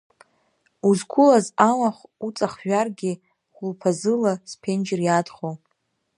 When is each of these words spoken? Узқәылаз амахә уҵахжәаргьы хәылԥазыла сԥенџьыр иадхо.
Узқәылаз 0.87 1.47
амахә 1.69 2.01
уҵахжәаргьы 2.25 3.11
хәылԥазыла 3.53 4.33
сԥенџьыр 4.49 5.01
иадхо. 5.03 5.49